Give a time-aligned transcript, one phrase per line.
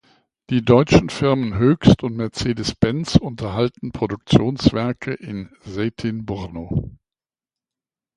[0.49, 6.97] Die deutschen Firmen Hoechst und Mercedes Benz unterhalten Produktionswerke in Zeytinburnu.